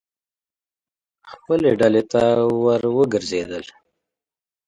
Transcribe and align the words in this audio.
خپلې 1.31 1.69
ډلې 1.79 2.03
ته 2.11 2.21
ور 2.63 2.81
وګرځېدل. 2.97 3.65